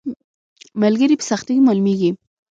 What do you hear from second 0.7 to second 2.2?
ملګری په سخته کې معلومیږي